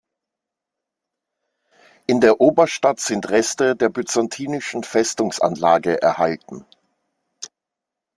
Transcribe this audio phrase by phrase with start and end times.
[2.07, 6.65] In der Oberstadt sind Reste der byzantinischen Festungsanlage erhalten.